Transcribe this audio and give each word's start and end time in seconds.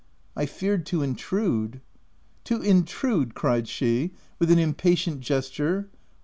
"I 0.35 0.47
feared 0.47 0.87
to 0.87 1.03
intrude." 1.03 1.79
"To 2.45 2.59
intrude!" 2.59 3.35
cried 3.35 3.67
she 3.67 4.13
with 4.39 4.49
an 4.49 4.57
impatient 4.57 5.19
gesture. 5.19 5.89